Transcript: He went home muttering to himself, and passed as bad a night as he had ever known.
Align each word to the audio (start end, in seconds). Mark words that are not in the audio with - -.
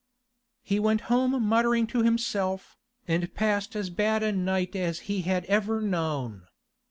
He 0.63 0.79
went 0.79 1.01
home 1.13 1.45
muttering 1.45 1.85
to 1.93 2.01
himself, 2.01 2.75
and 3.07 3.31
passed 3.35 3.75
as 3.75 3.91
bad 3.91 4.23
a 4.23 4.31
night 4.31 4.75
as 4.75 5.01
he 5.01 5.21
had 5.21 5.45
ever 5.45 5.79
known. 5.79 6.47